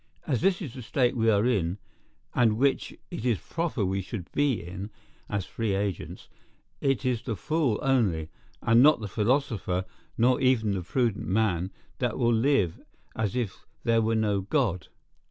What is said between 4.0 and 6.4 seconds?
should be in, as free agents,